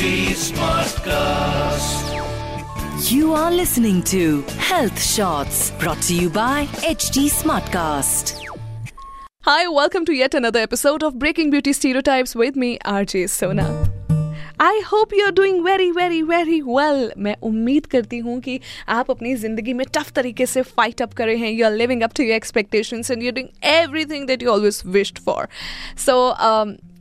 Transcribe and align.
HT 0.00 0.32
Smartcast. 0.42 2.12
You 3.10 3.34
are 3.34 3.50
listening 3.50 4.02
to 4.04 4.40
Health 4.68 4.98
Shots 4.98 5.72
brought 5.72 6.00
to 6.02 6.14
you 6.14 6.30
by 6.30 6.64
HT 6.92 7.26
Smartcast. 7.30 8.32
Hi, 9.42 9.68
welcome 9.68 10.06
to 10.06 10.14
yet 10.14 10.32
another 10.32 10.60
episode 10.60 11.02
of 11.02 11.18
Breaking 11.18 11.50
Beauty 11.50 11.74
Stereotypes 11.74 12.34
with 12.34 12.56
me, 12.56 12.78
RJ 12.78 13.28
Sona. 13.28 13.68
I 14.60 14.78
hope 14.80 15.12
you 15.14 15.24
are 15.26 15.32
doing 15.32 15.64
very 15.64 15.90
very 15.92 16.20
very 16.28 16.60
well 16.66 17.10
मैं 17.24 17.34
उम्मीद 17.44 17.86
करती 17.94 18.18
हूँ 18.18 18.38
कि 18.40 18.58
आप 18.88 19.10
अपनी 19.10 19.34
ज़िंदगी 19.36 19.72
में 19.80 19.84
tough 19.94 20.12
तरीके 20.16 20.46
से 20.46 20.62
फाइट 20.62 21.02
अप 21.02 21.12
करे 21.14 21.36
हैं 21.36 21.50
you 21.50 21.64
are 21.66 21.72
living 21.72 22.02
up 22.02 22.12
to 22.16 22.22
your 22.22 22.34
expectations 22.36 23.10
and 23.10 23.22
you 23.22 23.32
doing 23.32 23.48
everything 24.12 24.26
that 24.26 24.42
you 24.42 24.50
always 24.50 24.82
wished 24.96 25.18
for 25.26 25.48
so 26.06 26.16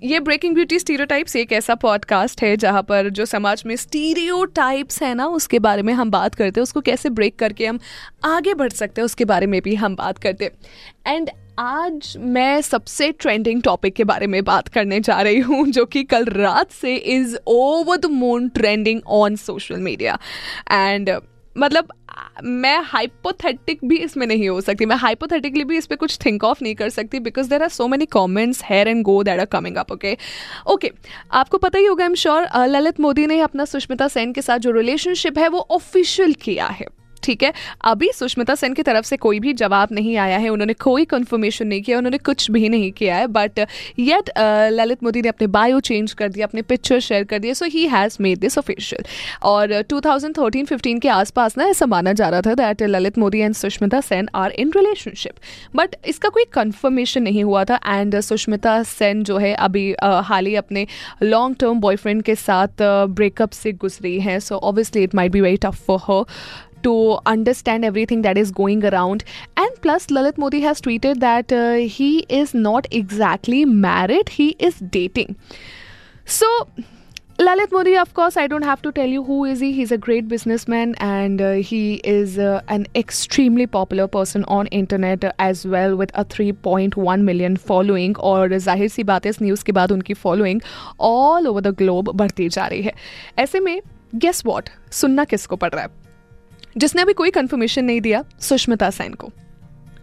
ये 0.03 0.19
ब्रेकिंग 0.21 0.55
ब्यूटी 0.55 0.79
स्टीरियोटाइप्स 0.79 1.35
एक 1.37 1.53
ऐसा 1.53 1.75
पॉडकास्ट 1.75 2.43
है 2.43 2.57
जहाँ 2.57 2.83
पर 2.83 3.09
जो 3.09 3.25
समाज 3.25 3.63
में 3.67 3.75
स्टीरियोटाइप्स 3.77 5.03
है 5.03 5.13
ना, 5.15 5.27
उसके 5.27 5.59
बारे 5.59 5.83
में 5.83 5.93
हम 5.93 6.11
बात 6.11 6.35
करते 6.35 6.61
हैं, 6.61 6.63
उसको 6.63 6.81
कैसे 6.81 7.11
ब्रेक 7.11 7.37
करके 7.37 7.67
हम 7.67 7.81
आगे 8.25 8.55
बढ़ 8.55 8.71
सकते 8.71 9.01
हैं, 9.01 9.05
उसके 9.05 9.25
बारे 9.25 9.47
में 9.47 9.61
भी 9.63 9.75
हम 9.75 9.97
बात 9.97 10.19
करते 10.19 10.45
हैं। 10.45 11.15
एंड 11.17 11.31
आज 11.59 12.15
मैं 12.19 12.61
सबसे 12.61 13.11
ट्रेंडिंग 13.13 13.63
टॉपिक 13.63 13.95
के 13.95 14.05
बारे 14.05 14.27
में 14.27 14.43
बात 14.45 14.69
करने 14.69 15.01
जा 15.01 15.21
रही 15.21 15.41
हूँ, 15.41 15.67
जो 15.67 15.85
कि 15.85 16.05
कल 16.05 16.25
रात 16.25 16.71
से 16.71 16.97
is 16.97 17.37
over 17.47 17.97
the 17.97 18.07
moon 18.07 18.49
trending 18.49 19.01
on 19.07 19.37
social 19.37 19.77
media 19.77 20.19
and 20.73 21.11
मतलब 21.57 21.93
मैं 22.45 22.79
हाइपोथेटिक 22.85 23.79
भी 23.85 23.97
इसमें 23.97 24.27
नहीं 24.27 24.49
हो 24.49 24.61
सकती। 24.61 24.87
मैं 24.87 24.97
हाइपोथेटिकली 24.97 25.65
भी 25.65 25.79
इस 25.79 25.87
पर 25.87 25.97
कुछ 25.97 26.19
थिंक 26.25 26.45
ऑफ़ 26.45 26.63
नहीं 26.63 26.75
कर 26.75 26.89
सकती 26.91 27.21
because 27.21 27.49
there 27.51 27.63
are 27.63 27.69
so 27.69 27.87
many 27.89 28.07
comments 28.09 28.63
here 28.65 28.89
and 28.89 29.03
go 29.05 29.23
that 29.23 29.41
are 29.41 29.47
coming 29.47 29.77
up 29.77 29.93
okay 29.93 30.17
okay 30.67 30.91
आपको 31.33 31.59
पता 31.59 31.79
ही 31.79 31.87
होगा 31.87 32.05
I 32.05 32.09
am 32.09 32.15
sure 32.15 32.49
Lalit 32.69 33.01
Modi 33.01 33.27
ने 33.27 33.41
अपना 33.41 33.65
सुष्मिता 33.65 34.09
सेन 34.09 34.33
के 34.33 34.43
साथ 34.43 34.59
जो 34.59 34.71
रिलेशनशिप 34.71 35.39
है, 35.39 35.49
वो 35.49 35.67
ऑफिशियल 35.71 36.35
किया 36.35 36.67
है। 36.67 36.87
ठीक 37.23 37.43
है? 37.43 37.53
अभी 37.85 38.11
सुष्मिता 38.15 38.55
सेन 38.55 38.75
की 38.75 38.83
तरफ़ 38.83 39.07
से 39.07 39.17
कोई 39.17 39.41
भी 39.41 39.53
जवाब 39.55 39.89
नहीं 39.93 40.17
आया 40.17 40.39
है। 40.39 40.49
उन्होंने 40.49 40.75
कोई 40.81 41.05
कंफर्मेशन 41.07 41.67
नहीं 41.67 41.83
किया 41.83 41.99
उन्होंने 41.99 42.19
कुछ 42.19 42.51
भी 42.51 42.69
नहीं 42.69 42.91
किया 42.93 43.17
है। 43.17 43.27
बट 43.29 43.61
येट 43.99 44.31
ललित 44.73 45.03
मोदी 45.03 45.23
ने 45.23 45.29
अपने 45.29 45.47
बायो 45.49 45.81
चेंज 45.81 46.13
कर 46.13 46.29
दिया 46.29 46.47
अपने 46.47 46.63
पिक्चर 46.63 47.01
शेयर 47.01 47.25
कर 47.25 47.39
दिए। 47.39 47.55
So 47.55 47.67
he 47.67 47.87
has 47.89 48.17
made 48.21 48.39
this 48.39 48.59
official 48.59 49.05
और 49.43 49.83
2013-15 49.91 51.01
के 51.01 51.09
आसपास 51.09 51.57
ना 51.59 51.65
ऐसा 51.67 51.87
माना 51.87 52.13
जा 52.13 52.29
रहा 52.29 52.41
था 52.41 52.55
that 52.55 52.83
Lalit 52.83 53.19
Modi 53.19 53.39
and 53.39 53.55
Sushmita 53.55 54.01
Sen 54.01 54.29
are 54.35 54.51
in 54.51 54.73
relationship 54.77 55.35
but 55.77 55.97
इसका 56.07 56.29
कोई 56.29 56.45
कन्फर्मेशन 56.53 57.23
नहीं 57.23 57.45
हुआ 57.45 57.65
था। 57.65 57.81
एंड 57.87 58.19
सुष्मिता 58.21 58.83
सेन 58.83 59.23
जो 59.25 59.37
है 59.39 59.55
अभी 59.55 59.93
uh, 59.95 60.23
हाल 60.25 60.47
ही 60.47 60.55
अपने 60.55 60.87
लॉन्ग 61.23 61.57
टर्म 61.61 61.81
बॉयफ्रेंड 61.81 62.23
के 62.23 62.35
साथ 62.35 62.83
ब्रेकअप 62.83 63.51
uh, 63.51 63.57
से 63.57 63.73
गुजरी 63.73 64.19
हैं। 64.21 64.39
So 64.41 64.57
obviously 64.57 65.03
it 65.03 65.15
might 65.15 65.33
be 65.33 65.41
very 65.41 65.57
tough 65.57 65.85
for 65.87 66.01
her 66.01 66.25
to 66.84 67.20
understand 67.26 67.84
everything 67.84 68.22
that 68.24 68.38
is 68.38 68.52
going 68.52 68.86
around. 68.86 69.24
And 69.58 69.82
plus, 69.82 70.08
Lalit 70.08 70.38
Modi 70.38 70.62
has 70.62 70.82
tweeted 70.82 71.20
that 71.20 71.52
uh, 71.52 71.74
he 72.00 72.20
is 72.30 72.54
not 72.54 72.88
exactly 72.92 73.66
married, 73.66 74.30
he 74.30 74.50
is 74.60 74.76
dating. 74.80 75.36
So, 76.26 76.46
Lalit 77.38 77.70
Modi, 77.70 77.98
of 77.98 78.14
course, 78.14 78.38
I 78.38 78.48
don't 78.48 78.62
have 78.62 78.82
to 78.84 78.92
tell 78.94 79.08
you 79.08 79.22
who 79.22 79.44
is 79.44 79.60
he. 79.60 79.74
He's 79.74 79.92
a 79.92 79.98
great 79.98 80.30
businessman 80.30 80.96
and 81.00 81.42
uh, 81.42 81.52
he 81.72 81.96
is 81.96 82.38
uh, 82.40 82.62
an 82.70 82.88
extremely 82.96 83.68
popular 83.68 84.08
person 84.08 84.46
on 84.46 84.68
internet 84.68 85.26
as 85.38 85.66
well 85.68 85.98
with 85.98 86.12
a 86.14 86.24
3.1 86.24 87.26
million 87.32 87.58
following 87.58 88.16
और 88.32 88.58
जाहिर 88.58 88.90
सी 88.90 89.04
बात 89.12 89.26
है 89.26 89.30
इस 89.30 89.42
news 89.42 89.64
के 89.66 89.72
बाद 89.72 89.92
उनकी 89.92 90.14
following 90.14 90.62
all 91.10 91.48
over 91.48 91.62
the 91.62 91.76
globe 91.78 92.12
बढ़ती 92.16 92.50
जा 92.50 92.68
रही 92.68 92.82
है 92.82 92.94
ऐसे 93.40 93.60
में 93.60 93.80
गेस 94.16 94.46
वॉट 94.46 94.70
सुनना 95.02 95.24
किसको 95.34 95.56
पड़ 95.56 95.74
रहा 95.74 95.84
है 95.84 95.99
जिसने 96.77 97.03
अभी 97.03 97.13
कोई 97.13 97.31
कंफर्मेशन 97.31 97.85
नहीं 97.85 98.01
दिया, 98.01 98.25
सुष्मिता 98.41 98.91
सेन 98.91 99.15
को। 99.15 99.31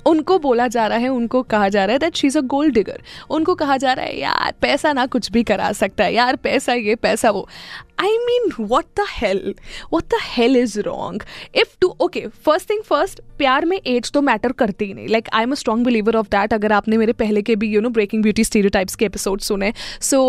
उनको 0.05 0.39
बोला 0.39 0.67
जा 0.67 0.87
रहा 0.87 0.97
है, 0.97 1.07
उनको 1.07 1.43
कहा 1.43 1.69
जा 1.69 1.85
रहा 1.85 1.93
है 1.93 1.99
that 1.99 2.15
she 2.15 2.27
is 2.27 2.37
a 2.37 2.41
gold 2.41 2.73
digger 2.73 3.01
उनको 3.29 3.55
कहा 3.55 3.77
जा 3.77 3.93
रहा 3.93 4.05
है, 4.05 4.19
यार, 4.19 4.53
पैसा 4.61 4.93
ना 4.93 5.05
कुछ 5.05 5.31
भी 5.31 5.43
करा 5.43 5.71
सकता 5.71 6.03
है। 6.03 6.13
यार, 6.13 6.35
पैसा 6.35 6.73
ये, 6.73 6.95
पैसा 6.95 7.29
वो। 7.29 7.49
I 7.99 8.17
mean 8.25 8.51
what 8.59 8.85
the 8.99 9.05
hell 9.09 9.53
what 9.93 10.03
the 10.03 10.19
hell 10.23 10.55
is 10.57 10.79
wrong 10.79 11.23
if 11.55 11.75
to 11.81 11.95
okay 12.01 12.25
first 12.45 12.69
thing 12.69 12.81
first 12.83 13.21
प्यार 13.37 13.65
में 13.65 13.77
एज 13.77 14.11
तो 14.11 14.21
मैटर 14.21 14.51
करती 14.59 14.85
ही 14.85 14.93
नहीं। 14.93 15.07
Like 15.07 15.27
I 15.33 15.43
am 15.43 15.51
a 15.51 15.55
strong 15.55 15.85
believer 15.85 16.15
of 16.15 16.27
that 16.31 16.53
अगर 16.53 16.71
आपने 16.71 16.97
मेरे 16.97 17.13
पहले 17.13 17.41
के 17.41 17.55
भी 17.55 17.67
you 17.69 17.81
know 17.81 17.89
breaking 17.89 18.23
beauty 18.23 18.43
stereotypes 18.69 18.95
के 18.95 19.05
एपिसोड 19.05 19.41
सुने 19.41 19.71
so 20.01 20.19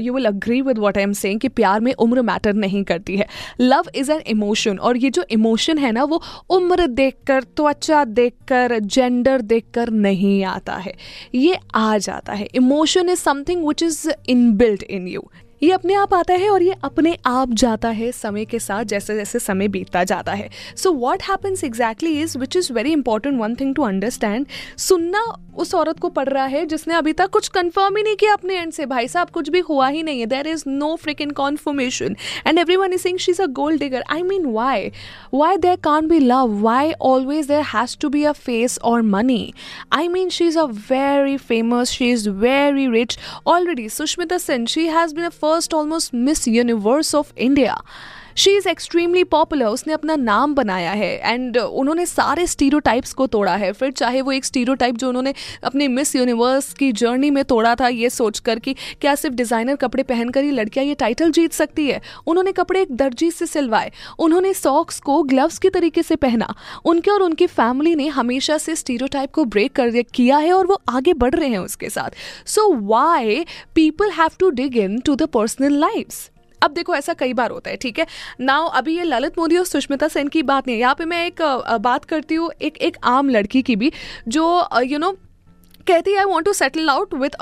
you 0.00 0.14
will 0.14 0.26
agree 0.26 0.60
with 0.62 0.78
what 0.78 0.98
I 0.98 1.02
am 1.02 1.12
saying 1.14 1.40
कि 1.40 1.48
प्यार 1.50 1.80
में 1.80 1.92
उम्र 1.94 2.22
मैटर 2.22 2.54
नहीं 2.54 2.82
करती 2.84 3.16
है। 3.16 3.26
लव 3.60 3.90
इज़ 3.94 4.12
एन 4.12 4.20
इमोशन 4.28 4.78
और 4.78 4.96
ये 4.96 5.10
जो 5.10 5.24
इमोशन 5.30 5.78
है 5.78 5.92
ना, 5.92 6.04
वो 6.04 6.22
उम्र 6.50 6.86
देख 6.86 7.16
कर 7.26 7.42
त्वचा 7.56 8.04
देख 8.04 8.34
कर 8.48 8.78
जेंडर 8.78 9.40
देख 9.42 9.64
कर 9.74 9.90
नहीं 9.90 10.42
आता 10.46 10.76
है। 10.76 10.94
ये 11.34 11.58
आ 11.74 11.96
जाता 11.98 12.32
है। 12.32 12.48
Emotion 12.54 13.08
is 13.08 13.20
something 13.20 13.66
which 13.66 13.82
is 13.82 14.08
in 14.28 14.50
build 14.56 14.82
in 14.82 15.08
you 15.08 15.28
ये 15.64 15.70
अपने 15.72 15.94
आप 15.94 16.14
आता 16.14 16.34
है 16.34 16.48
और 16.50 16.62
ये 16.62 16.74
अपने 16.84 17.16
आप 17.26 17.52
जाता 17.54 17.88
है 17.90 18.10
समय 18.12 18.44
के 18.44 18.58
साथ, 18.58 18.84
जैसे 18.84 19.14
जैसे 19.14 19.38
समय 19.38 19.68
बीतता 19.68 20.04
जाता 20.04 20.32
है। 20.32 20.48
So 20.76 20.92
what 20.94 21.22
happens 21.22 21.64
exactly 21.64 22.12
is 22.22 22.38
which 22.38 22.56
is 22.56 22.72
very 22.72 22.92
important 22.92 23.40
one 23.40 23.54
thing 23.54 23.74
to 23.74 23.82
understand 23.82 24.46
सुनना 24.78 25.24
उस 25.58 25.74
औरत 25.74 25.98
को 26.00 26.08
पड़ 26.08 26.28
रहा 26.28 26.44
है 26.44 26.64
जिसने 26.66 26.94
अभी 26.94 27.12
तक 27.12 27.30
कुछ 27.30 27.48
कंफर्म 27.48 27.96
ही 27.96 28.02
नहीं 28.02 28.16
किया 28.16 28.32
अपने 28.32 28.54
एंड 28.58 28.72
से। 28.72 28.86
भाई 28.86 29.08
साहब, 29.08 29.30
कुछ 29.30 29.48
भी 29.48 29.60
हुआ 29.60 29.88
ही 29.88 30.02
नहीं 30.02 30.20
है। 30.20 30.26
There 30.26 30.46
is 30.46 30.64
no 30.68 30.94
freak 30.96 31.20
in 31.20 31.30
confirmation 31.30 32.16
and 32.46 32.58
every 32.58 32.76
one 32.76 32.92
is 32.92 33.00
saying 33.02 33.18
she 33.18 33.32
is 33.32 33.42
a 33.42 33.46
gold 33.58 33.80
digger 33.80 34.04
I 34.10 34.22
mean 34.22 34.46
why 34.46 34.90
why 35.34 35.56
there 35.56 35.76
can 35.84 36.08
be 36.08 36.18
love 36.18 36.60
why 36.62 36.92
always 37.02 37.46
there 37.48 37.62
has 37.74 37.96
to 38.00 38.08
be 38.08 38.24
a 38.24 38.32
phase 38.32 38.78
or 38.84 39.02
money 39.02 39.52
I 39.92 40.08
mean 40.08 40.28
she 40.28 40.46
is 40.46 40.58
a 40.58 40.64
very 40.90 41.36
famous 41.38 41.90
she 41.90 42.10
is 42.12 42.28
very 42.30 42.86
rich 42.90 43.18
already 43.46 43.88
Sushmita 43.88 44.38
Sen 44.38 44.66
she 44.66 44.86
has 44.88 45.14
been 45.14 45.24
a 45.24 45.28
first 45.30 45.53
almost 45.74 46.14
Miss 46.14 46.46
Universe 46.48 47.14
of 47.14 47.32
India 47.38 47.76
she 48.36 48.50
is 48.50 48.68
extremely 48.68 49.22
popular 49.24 49.66
उसने 49.66 49.92
अपना 49.92 50.16
नाम 50.16 50.54
बनाया 50.54 50.92
है। 50.92 51.10
And 51.24 51.56
उन्होंने 51.56 52.06
सारे 52.06 52.46
stereo 52.46 52.80
को 53.16 53.26
तोड़ा 53.26 53.54
है। 53.56 53.72
फिर 53.72 53.90
चाहे 53.92 54.20
वो 54.20 54.32
एक 54.32 54.44
स्टीरो 54.44 54.76
जो 54.76 55.08
उन्होंने 55.08 55.34
अपने 55.64 55.88
मिस 55.88 56.14
यूनिवर्स 56.16 56.72
की 56.72 56.90
जर्नी 56.92 57.30
में 57.30 57.44
तोड़ा 57.44 57.74
था, 57.74 57.88
ये 57.88 58.10
सोच 58.10 58.38
कर 58.38 58.58
कि 58.58 58.74
क्या 59.00 59.14
सिर्फ़ 59.14 59.34
डिज़ाइनर 59.36 59.76
कपड़े 59.76 60.02
पहनकर 60.02 60.44
ही 60.44 60.50
लड़कियाँ 60.50 60.86
ये 60.86 60.94
टाइटल 60.94 61.30
जीत 61.30 61.52
सकती 61.52 61.86
है? 61.86 62.00
उन्होंने 62.26 62.52
कपड़े 62.52 62.82
एक 62.82 62.92
दर्जी 62.92 63.30
से 63.30 63.46
सिलवाए। 63.46 63.92
उन्होंने 64.18 64.52
सॉक्स 64.54 65.00
को 65.00 65.22
ग्लव्स 65.22 65.58
के 65.58 65.70
तरीके 65.70 66.02
से 66.02 66.16
पहना। 66.16 66.54
उनके 66.84 67.10
और 67.10 67.22
उनकी 67.22 67.46
फैमिली 67.46 67.94
ने 67.94 68.08
हमेशा 68.08 68.58
से 68.58 68.76
स्टीरो 68.76 69.08
को 69.26 69.44
ब्रेक 69.44 69.72
कर 69.72 70.02
किया 70.04 70.36
है 70.36 70.52
और 70.52 70.66
वो 70.66 70.80
आगे 70.88 71.14
बढ़ 71.14 71.34
रहे 71.34 71.48
हैं 71.48 71.58
उसके 71.58 71.88
साथ। 71.88 72.10
So 72.46 72.72
why 72.86 73.44
people 73.74 74.10
have 74.10 74.30
to 74.38 74.50
dig 74.50 74.76
in 74.76 74.98
to 74.98 75.14
the 75.14 75.22
personal 75.22 75.78
lifes 75.78 76.30
अब 76.64 76.72
देखो, 76.72 76.94
ऐसा 76.94 77.12
कई 77.14 77.32
बार 77.34 77.50
होता 77.50 77.70
है, 77.70 77.76
ठीक 77.76 77.98
है? 77.98 78.06
नाउ 78.40 78.68
अभी 78.70 78.96
ये 78.96 79.04
ललित 79.04 79.38
मोदी 79.38 79.56
और 79.56 79.64
सुष्मिता 79.66 80.08
सेन 80.08 80.28
की 80.28 80.42
बात 80.44 80.66
नहीं 80.66 80.76
है। 80.76 80.80
यहाँ 80.80 80.94
पे 80.94 81.04
मैं 81.06 81.26
एक 81.26 81.42
बात 81.82 82.04
करती 82.04 82.34
हूँ, 82.34 82.50
एक 82.62 82.76
एक 82.78 82.96
आम 83.06 83.30
लड़की 83.30 83.62
की 83.62 83.76
भी, 83.76 83.92
जो 84.28 84.68
यू 84.82 84.98
नो 84.98 85.12
कहती 85.86 86.10
है 86.10 86.18
I 86.18 86.24
want 86.24 86.46
to 86.46 86.52
settle 86.54 86.88
out 86.90 87.14
with 87.14 87.36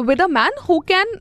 with 0.00 0.22
a 0.22 0.26
man 0.28 0.58
who 0.68 0.78
can 0.88 1.14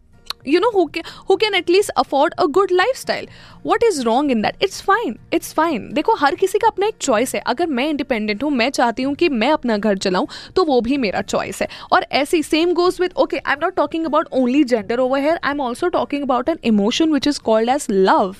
who 0.45 0.87
can 0.89 1.03
who 1.27 1.37
can 1.37 1.53
at 1.55 1.69
least 1.69 1.91
afford 1.95 2.33
a 2.37 2.47
good 2.47 2.71
lifestyle. 2.71 3.25
What 3.63 3.83
is 3.83 4.05
wrong 4.05 4.29
in 4.29 4.41
that? 4.41 4.55
It's 4.61 4.79
fine 4.81 5.17
it's 5.31 5.53
fine. 5.53 5.87
देखो 5.93 6.13
हर 6.15 6.35
किसी 6.35 6.59
का 6.59 6.67
अपना 6.67 6.87
एक 6.87 6.95
choice 7.01 7.33
है। 7.35 7.41
अगर 7.47 7.67
मैं 7.67 7.87
independent 7.89 8.43
हूँ 8.43 8.51
मैं 8.51 8.69
चाहती 8.69 9.03
हूँ 9.03 9.13
कि 9.15 9.29
मैं 9.29 9.51
अपना 9.51 9.77
घर 9.77 9.97
चलाऊँ 9.97 10.27
तो 10.55 10.63
वो 10.65 10.79
भी 10.81 10.97
मेरा 10.97 11.21
चॉइस 11.21 11.61
है। 11.61 11.67
और 11.91 12.05
ऐसी 12.19 12.41
same 12.43 12.73
goes 12.73 12.97
with 13.01 13.13
okay 13.17 13.37
I 13.37 13.53
am 13.53 13.59
not 13.63 13.75
talking 13.75 14.05
about 14.05 14.27
only 14.33 14.63
gender 14.63 14.99
over 14.99 15.19
here 15.19 15.39
I 15.43 15.51
am 15.51 15.61
also 15.61 15.87
talking 15.87 16.23
about 16.23 16.49
an 16.49 16.57
emotion 16.63 17.13
which 17.13 17.27
is 17.27 17.39
called 17.45 17.69
as 17.69 17.87
love 17.89 18.35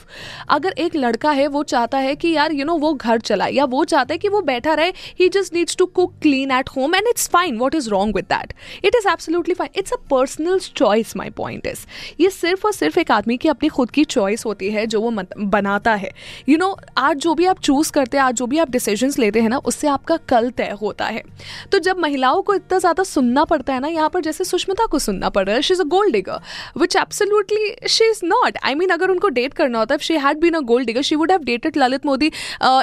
अगर 0.50 0.74
एक 0.78 0.96
लड़का 0.96 1.32
है 1.32 1.48
वो 1.48 1.64
चाहता 1.74 1.98
है 1.98 2.16
कि 2.16 2.32
यार 2.32 2.52
यू 2.52 2.58
you 2.58 2.68
नो 2.68 2.74
know, 2.74 2.82
वो 2.82 2.94
घर 2.94 3.20
चलाए 3.20 3.52
या 3.52 3.66
वो 3.66 3.84
चाहता 3.86 4.14
है 4.14 4.18
कि 4.18 4.30
वो 4.30 4.42
बैठा 4.52 4.74
रहे 4.74 4.94
he 5.20 5.30
just 5.30 5.54
needs 5.54 5.76
to 5.78 5.86
cook 5.86 6.14
clean 6.22 6.52
at 6.52 6.70
home 6.78 6.96
and 6.96 7.08
it's 7.08 7.30
fine 7.30 7.58
what 7.58 7.76
is 7.76 7.90
wrong 7.90 8.16
with 8.16 8.26
that 8.30 8.54
it 8.86 8.96
is 8.96 9.08
absolutely 9.12 9.54
fine 9.54 9.80
it's 9.80 9.94
a 9.94 9.98
personal 10.12 10.60
choice 10.76 11.16
my 11.18 11.30
point 11.38 11.68
is 11.68 11.86
ये 12.20 12.30
सिर्फ़ 12.30 12.66
और 12.66 12.74
सिर्फ़ 12.74 13.00
एक 13.00 13.12
आदमी 13.12 13.38
की 13.38 13.50
अपनी 13.50 13.70
खुद 13.70 13.92
की 13.92 14.04
चॉइस 14.04 14.46
होती 14.46 14.70
है 14.70 14.86
जो 14.86 15.02
वो 15.02 15.12
बनाता 15.38 15.94
है। 15.96 16.12
यू 16.50 16.58
you 16.58 16.60
नो 16.60 16.72
know, 16.72 16.90
आज 16.98 17.18
जो 17.18 17.34
भी 17.36 17.46
आप 17.46 17.60
चूज़ 17.60 17.92
करते 17.92 18.18
हैं 18.18 18.24
आज 18.24 18.36
जो 18.36 18.46
भी 18.46 18.58
आप 18.58 18.70
डिसीजंस 18.70 19.20
लेते 19.20 19.42
हैं 19.42 19.50
ना 19.50 19.58
उससे 19.58 19.88
आपका 19.88 20.18
कल 20.18 20.50
तय 20.50 20.78
होता 20.82 21.06
है। 21.06 21.24
तो 21.72 21.80
जब 21.80 22.00
महिलाओं 22.00 22.42
को 22.42 22.56
इतना 22.56 22.80
ज़्यादा 22.80 23.04
सुनना 23.04 23.44
पड़ता 23.44 23.74
है 23.74 23.80
ना 23.80 23.88
यहाँ 23.88 24.10
पर 24.10 24.22
जैसे 24.22 24.44
सुष्मिता 24.44 24.86
को 24.86 25.00
सुनना 25.00 25.30
पड़ 25.30 25.46
रहा 25.46 25.56
है 25.56 25.62
she 25.62 25.74
is 25.74 25.82
a 25.82 25.86
gold 25.86 26.14
digger 26.14 26.40
which 26.78 26.96
absolutely 26.96 27.88
she 27.90 28.10
is 28.10 28.22
not 28.26 28.58
I 28.64 28.76
mean 28.76 28.90
अगर 28.90 29.10
उनको 29.10 29.30
डेट 29.30 29.54
करना 29.54 29.80
होता 29.80 29.96
है 29.96 30.00
she 30.02 30.14
had 30.14 30.40
been 30.40 30.54
a 30.54 30.60
gold 30.60 30.88
digger 30.88 31.02
she 31.02 31.16
would 31.16 31.32
have 31.32 31.44
dated 31.44 31.78
Lalit 31.78 32.06
Modi 32.06 32.32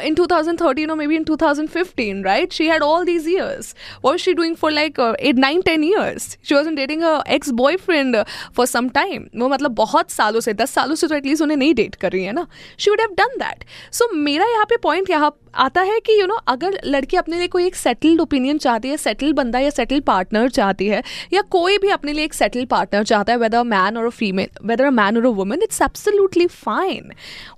in 0.05 0.15
2013 0.15 0.91
or 0.91 0.97
maybe 0.97 1.17
in 1.17 1.25
2015 1.25 2.23
right? 2.23 2.53
She 2.53 2.67
had 2.69 2.83
all 2.83 3.05
these 3.05 3.27
years. 3.27 3.75
What 4.01 4.13
was 4.13 4.21
she 4.21 4.35
doing 4.35 4.57
for 4.57 4.71
like 4.71 4.99
uh, 4.99 5.15
8 5.19 5.37
9 5.37 5.63
10 5.63 5.83
years? 5.83 6.39
She 6.43 6.55
wasn't 6.55 6.77
dating 6.77 7.01
her 7.01 7.23
ex 7.27 7.53
boyfriend 7.53 8.17
for 8.53 8.67
some 8.67 8.91
time 8.95 9.27
वो 9.37 9.49
मतलब 9.49 9.71
बहुत 9.75 10.11
सालों 10.11 10.41
से 10.41 10.55
दस 10.55 10.71
सालों 10.71 10.95
से 10.95 11.07
तो 11.07 11.15
at least 11.15 11.43
उन्हें 11.43 11.57
नहीं 11.57 11.75
डेट 11.75 11.95
कर 11.95 12.13
रही 12.13 12.25
है 12.25 12.33
ना। 12.33 12.47
She 12.79 12.91
would 12.91 13.01
have 13.01 13.15
done 13.19 13.39
that 13.39 13.65
so 13.93 14.13
मेरा 14.15 14.47
यहाँ 14.47 14.65
पे 14.65 14.77
पॉइंट 14.77 15.11
यहाँ 15.11 15.37
आता 15.55 15.81
है 15.81 15.99
कि 16.01 16.13
यू 16.13 16.19
you 16.19 16.29
नो 16.29 16.35
know, 16.35 16.47
अगर 16.49 16.79
लड़की 16.85 17.17
अपने 17.17 17.39
लिए 17.39 17.49
कोई 17.49 17.67
एक 17.67 17.75
सेटल्ड 17.77 18.21
ओपिनियन 18.21 18.59
चाहती 18.59 18.89
है 18.89 18.97
सेटल 18.97 19.33
बंदा 19.33 19.59
या 19.59 19.71
सेटल 19.71 20.01
पार्टनर 20.01 20.49
चाहती 20.49 20.87
है 20.87 21.03
या 21.33 21.43
कोई 21.51 21.77
भी 21.79 21.89
अपने 21.89 22.13
लिए 22.13 22.25
एक 22.25 22.35
सेटल 22.35 22.65
पार्टनर 22.65 23.05
चाहता 23.05 23.33
है 23.33 23.39
whether 23.39 23.59
a 23.59 23.63
man 23.63 23.97
or 23.97 24.07
a 24.07 24.11
female 24.11 24.49
whether 24.65 24.85
a 24.85 24.91
man 24.91 25.17
or 25.17 25.27
a 25.27 25.31
woman 25.31 25.63
it's 25.63 25.81
absolutely 25.83 26.47
fine 26.47 27.13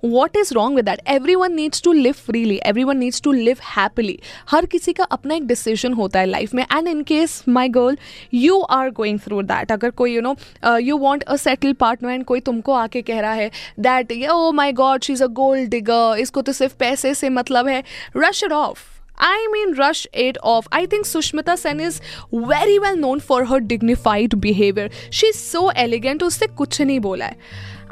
what 0.05 0.37
is 0.37 0.53
wrong 0.53 0.75
with 0.75 0.85
that 0.85 0.99
every 1.07 1.35
one 1.35 1.53
needs 1.53 1.81
to 1.83 1.93
live 1.93 2.13
freely 2.25 2.59
every 2.65 2.83
one 2.83 2.97
needs 2.97 3.21
to 3.21 3.31
live 3.31 3.57
happily 3.77 4.19
हर 4.51 4.65
किसी 4.65 4.93
का 4.93 5.03
अपना 5.03 5.35
एक 5.35 5.47
decision 5.47 5.93
होता 5.93 6.19
है 6.19 6.25
life 6.25 6.53
में. 6.53 6.63
And 6.63 6.87
in 6.87 7.01
case 7.03 7.41
my 7.49 7.69
girl 7.69 7.97
you 8.33 8.59
are 8.71 8.89
going 8.91 9.19
through 9.19 9.41
that 9.43 9.71
अगर 9.71 9.89
कोई 9.91 10.15
you 10.15 10.21
know 10.21 10.35
you 10.77 10.97
want 10.97 11.23
a 11.27 11.35
settle 11.37 11.73
partner 11.79 12.11
and 12.11 12.25
कोई 12.25 12.39
तुमको 12.41 12.73
आके 12.75 13.01
कह 13.01 13.19
रहा 13.19 13.33
है 13.33 13.51
that 13.79 14.13
oh 14.31 14.51
my 14.51 14.73
God 14.73 15.03
she 15.03 15.13
is 15.13 15.23
a 15.23 15.27
gold 15.37 15.69
digger 15.69 16.17
इसको 16.19 16.41
तो 16.41 16.51
सिर्फ़ 16.53 16.75
पैसे 16.79 17.13
से 17.13 17.29
मतलब 17.31 17.67
है 17.67 17.83
rush 18.17 18.43
it 18.43 18.51
off. 18.51 18.85
I 19.17 19.47
mean, 19.51 19.73
rush 19.75 20.05
it 20.13 20.37
off. 20.43 20.67
I 20.71 20.85
think 20.85 21.05
Sushmita 21.05 21.57
Sen 21.57 21.79
is 21.79 21.99
very 22.31 22.77
well 22.77 22.95
known 22.95 23.19
for 23.19 23.45
her 23.45 23.59
dignified 23.61 24.39
behavior. 24.39 24.89
She's 25.11 25.39
so 25.45 25.69
elegant. 25.85 26.23
उससे 26.23 26.47
कुछ 26.47 26.81
नहीं 26.81 26.99
बोला 26.99 27.25
है 27.25 27.37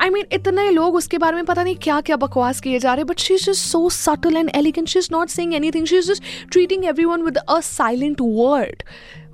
आई 0.02 0.08
I 0.08 0.14
मीन 0.14 0.24
mean, 0.24 0.34
इतने 0.34 0.70
लोग 0.72 0.96
उसके 0.96 1.18
बारे 1.18 1.36
में 1.36 1.46
पता 1.46 1.64
नहीं 1.64 1.76
क्या 1.82 2.00
क्या 2.02 2.16
बकवास 2.18 2.60
किए 2.62 2.80
जा 2.80 2.94
रहे 2.94 3.02
हैं 3.02 3.08
but 3.08 3.20
she 3.20 3.34
is 3.34 3.50
so 3.52 3.90
subtle 3.90 4.38
and 4.38 4.52
elegant 4.56 4.88
she 4.88 5.00
is 5.00 5.08
not 5.12 5.30
saying 5.30 5.54
anything 5.54 5.86
she 5.88 5.98
is 5.98 6.12
just 6.12 6.24
treating 6.52 6.86
every 6.86 7.06
one 7.06 7.22
with 7.22 7.38
a 7.38 7.60
silent 7.62 8.22
word 8.22 8.84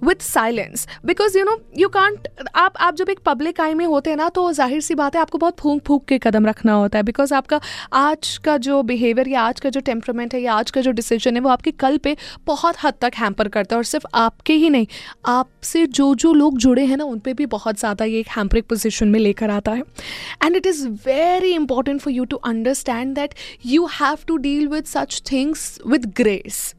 with 0.03 0.21
silence 0.23 0.87
because 1.05 1.37
you 1.37 1.43
know 1.45 1.57
you 1.77 1.87
can't 1.89 2.27
आप 2.55 2.77
आप 2.79 2.95
जब 2.95 3.09
एक 3.09 3.19
पब्लिक 3.25 3.61
आई 3.61 3.73
में 3.73 3.85
होते 3.85 4.09
हैं 4.09 4.17
ना 4.17 4.29
तो 4.31 4.51
ज़ाहिर 4.53 4.81
सी 4.81 4.95
बात 4.95 5.15
है 5.15 5.21
आपको 5.21 5.37
बहुत 5.37 5.59
फूंक 5.59 5.81
फूंक 5.87 6.05
के 6.05 6.17
कदम 6.19 6.45
रखना 6.45 6.73
होता 6.73 6.97
है। 6.97 7.03
बिकॉज़ 7.03 7.33
आपका 7.33 7.59
आज 7.93 8.37
का 8.45 8.57
जो 8.59 8.81
बिहेवियर 8.83 9.27
या 9.27 9.41
आज 9.41 9.59
का 9.59 9.69
जो 9.69 9.79
टेम्परमेंट 9.81 10.33
है 10.33 10.41
या 10.41 10.53
आज 10.53 10.71
का 10.71 10.81
जो 10.81 10.91
डिसीज़न 10.91 11.35
है, 11.35 11.41
वो 11.41 11.49
आपके 11.49 11.71
कल 11.73 11.97
पे 11.97 12.15
बहुत 12.45 12.75
हद 12.83 12.93
तक 13.01 13.11
हैम्पर 13.17 13.47
करता 13.49 13.75
है 13.75 13.77
और 13.77 13.85
सिर्फ़ 13.85 14.05
आपके 14.15 14.53
ही 14.55 14.69
नहीं, 14.69 14.87
आपसे 15.27 15.85
जो 15.87 16.13
जो 16.15 16.33
लोग 16.33 16.57
जुड़े 16.57 16.85
हैं 16.85 16.97
ना, 16.97 17.03
उन 17.05 17.19
पर 17.19 17.33
भी 17.33 17.45
बहुत 17.47 17.79
ज़्यादा 17.79 18.05
ये 18.05 18.19
एक 18.19 18.27
हैम्परिक 18.29 18.67
पोजिशन 18.69 19.07
में 19.07 19.19
लेकर 19.19 19.49
आता 19.49 19.71
है। 19.71 19.83
And 20.43 20.55
it 20.55 20.67
is 20.67 20.87
very 21.07 21.53
important 21.53 22.01
for 22.01 22.13
you 22.13 22.25
to 22.25 22.37
understand 22.45 23.15
that 23.15 23.33
you 23.67 23.85
have 23.93 24.17
to 24.27 24.37
deal 24.39 24.67
with 24.67 24.85
such 24.87 25.21
things 25.31 25.79
with 25.87 26.13
grace 26.17 26.73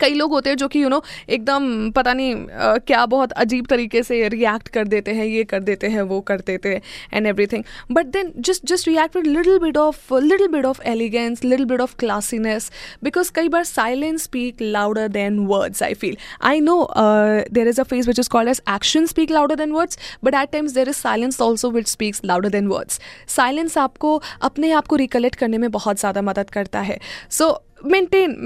कई 0.00 0.14
लोग 0.14 0.30
होते 0.30 0.50
हैं 0.50 0.56
जो 0.56 0.68
कि 0.68 0.82
यू 0.82 0.88
नो 0.88 1.02
एकदम 1.28 1.90
पता 1.90 2.12
नहीं 2.12 2.34
uh, 2.34 2.86
क्या 2.86 3.04
बहुत 3.06 3.32
अजीब 3.34 3.66
तरीके 3.66 4.02
से 4.02 4.28
रिएक्ट 4.28 4.68
कर 4.68 4.88
देते 4.88 5.12
हैं 5.14 5.24
ये 5.26 5.44
कर 5.44 5.60
देते 5.62 5.86
हैं 5.86 6.02
वो 6.04 6.20
कर 6.22 6.40
देते 6.42 6.68
हैं 6.68 6.80
and 7.12 7.26
everything 7.26 7.64
but 7.92 8.06
then 8.08 8.32
just 8.40 8.66
just 8.66 8.88
react 8.88 9.16
with 9.16 9.26
little 9.26 9.58
bit 9.58 9.76
of 9.76 10.14
little 10.14 10.48
bit 10.48 10.66
of 10.66 10.82
elegance 10.86 11.44
little 11.44 11.64
bit 11.64 11.80
of 11.80 11.94
classiness 11.98 12.70
because 13.04 13.32
कई 13.34 13.48
बार 13.48 13.64
silence 13.64 14.22
speak 14.24 14.62
louder 14.62 15.08
than 15.10 15.38
words 15.46 15.82
I 15.82 15.94
feel 15.94 16.16
I 16.44 16.60
know 16.60 16.76
there 16.98 17.68
is 17.68 17.80
a 17.80 17.84
phase 17.84 18.08
which 18.08 18.18
is 18.18 18.28
called 18.28 18.48
as 18.48 18.62
action 18.74 19.06
speak 19.06 19.30
louder 19.30 19.56
than 19.56 19.72
words 19.72 19.98
but 20.24 20.34
at 20.34 20.52
times 20.52 20.72
there 20.72 20.88
is 20.88 20.96
silence 20.98 21.40
also 21.40 21.70
which 21.70 21.88
speaks 21.88 22.20
louder 22.24 22.48
than 22.48 22.66
words 22.66 23.00
silence 23.36 23.78
आपको 23.78 24.20
अपने 24.42 24.70
आप 24.72 24.86
को 24.86 24.96
recollect 24.96 25.36
करने 25.36 25.58
में 25.58 25.70
बहुत 25.70 26.00
ज़्यादा 26.00 26.22
मदद 26.22 26.50
करता 26.50 26.80
है. 26.80 26.98
So 27.30 27.44
so, 27.44 27.73
maintain 27.84 28.36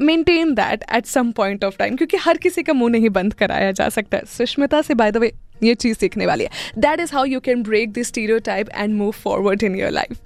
maintain 0.00 0.54
that 0.54 0.84
at 0.92 1.06
some 1.06 1.30
point 1.32 1.64
of 1.64 1.76
time 1.78 1.96
क्योंकि 1.96 2.16
हर 2.16 2.36
किसी 2.36 2.62
का 2.62 2.72
मुँह 2.72 2.90
नहीं 2.90 3.10
बंद 3.10 3.34
कराया 3.34 3.72
जा 3.72 3.88
सकता 3.88 4.20
सुष्मिता 4.28 4.82
से 4.82 4.94
बाय 4.94 5.10
द 5.12 5.16
वे 5.16 5.32
ये 5.62 5.74
चीज़ 5.74 5.98
सीखने 5.98 6.26
वाली 6.26 6.44
है। 6.44 6.50
That 6.78 7.00
is 7.00 7.14
how 7.14 7.24
you 7.24 7.40
can 7.40 7.62
break 7.62 7.92
this 7.92 8.08
stereotype 8.46 8.68
and 8.74 8.94
move 8.94 9.10
forward 9.24 9.62
in 9.62 9.76
your 9.76 9.90
life 9.90 10.18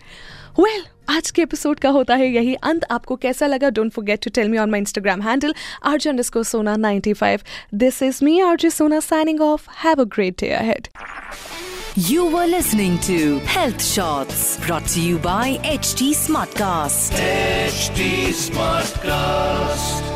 well 0.61 0.83
आज 1.09 1.31
के 1.31 1.43
एपिसोड 1.43 1.79
का 1.81 1.89
होता 1.89 2.15
है 2.15 2.27
यही 2.29 2.55
अंत। 2.55 2.85
आपको 2.91 3.17
कैसा 3.17 3.47
लगा? 3.47 3.71
Don't 3.71 3.93
forget 3.93 4.23
to 4.25 4.31
tell 4.35 4.49
me 4.49 4.59
on 4.59 4.71
my 4.71 4.81
Instagram 4.81 5.23
handle 5.23 5.55
आर्जन 5.85 6.17
disco 6.17 6.43
Sona 6.43 6.75
95 6.77 7.45
this 7.75 8.03
is 8.03 8.25
me 8.25 8.39
RJ 8.41 8.71
Sona 8.71 9.01
signing 9.01 9.41
off 9.41 9.69
have 9.85 10.01
a 10.01 10.05
great 10.15 10.41
day 10.41 10.51
ahead 10.53 10.89
You 12.09 12.25
were 12.25 12.47
listening 12.47 12.99
to 13.01 13.41
Health 13.41 13.85
Shots 13.85 14.57
brought 14.65 14.87
to 14.87 15.03
you 15.03 15.19
by 15.19 15.59
HT 15.59 16.13
Smartcast. 16.15 17.13
HT 17.13 18.29
Smartcast. 18.33 20.10